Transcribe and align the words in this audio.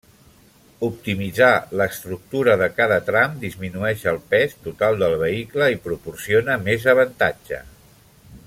Optimitzar 0.85 1.49
l'estructura 1.81 2.55
de 2.61 2.69
cada 2.79 2.97
tram 3.11 3.37
disminueix 3.45 4.07
el 4.15 4.19
pes 4.33 4.57
total 4.69 4.99
del 5.05 5.15
vehicle 5.27 5.71
i 5.75 5.81
proporciona 5.89 6.61
més 6.69 6.93
avantatge. 6.97 7.63